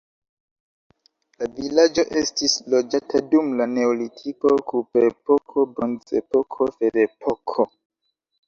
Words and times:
La 1.41 1.49
vilaĝo 1.57 2.05
estis 2.21 2.55
loĝata 2.75 3.21
dum 3.35 3.51
la 3.59 3.67
neolitiko, 3.75 4.55
kuprepoko, 4.73 5.67
bronzepoko, 5.77 6.73
ferepoko. 6.81 7.69